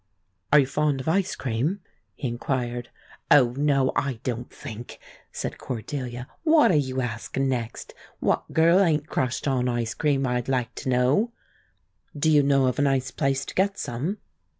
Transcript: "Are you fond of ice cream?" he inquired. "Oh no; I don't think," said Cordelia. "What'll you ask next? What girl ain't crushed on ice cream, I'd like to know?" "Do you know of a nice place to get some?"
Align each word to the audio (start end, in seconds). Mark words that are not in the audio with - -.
"Are 0.51 0.57
you 0.61 0.65
fond 0.65 0.99
of 0.99 1.07
ice 1.07 1.35
cream?" 1.35 1.81
he 2.15 2.27
inquired. 2.27 2.89
"Oh 3.29 3.51
no; 3.51 3.91
I 3.95 4.19
don't 4.23 4.49
think," 4.51 4.97
said 5.31 5.59
Cordelia. 5.59 6.27
"What'll 6.43 6.77
you 6.77 7.01
ask 7.01 7.37
next? 7.37 7.93
What 8.19 8.51
girl 8.51 8.79
ain't 8.79 9.05
crushed 9.05 9.47
on 9.47 9.69
ice 9.69 9.93
cream, 9.93 10.25
I'd 10.25 10.49
like 10.49 10.73
to 10.77 10.89
know?" 10.89 11.33
"Do 12.17 12.31
you 12.31 12.41
know 12.41 12.65
of 12.65 12.79
a 12.79 12.81
nice 12.81 13.11
place 13.11 13.45
to 13.45 13.53
get 13.53 13.77
some?" 13.77 14.17